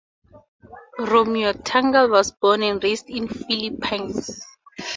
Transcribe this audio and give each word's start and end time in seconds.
Romeo 0.97 1.53
Tanghal 1.53 2.09
was 2.09 2.31
born 2.31 2.63
and 2.63 2.83
raised 2.83 3.07
in 3.11 3.27
the 3.27 3.35
Philippines. 3.35 4.43